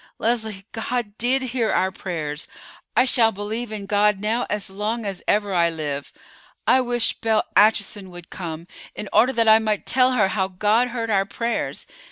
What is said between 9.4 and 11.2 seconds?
I might tell her how God heard